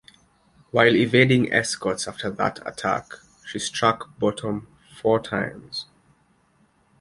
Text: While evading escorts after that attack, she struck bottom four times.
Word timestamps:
While 0.71 0.95
evading 0.95 1.53
escorts 1.53 2.07
after 2.07 2.31
that 2.31 2.67
attack, 2.67 3.13
she 3.45 3.59
struck 3.59 4.17
bottom 4.17 4.67
four 4.99 5.19
times. 5.19 5.85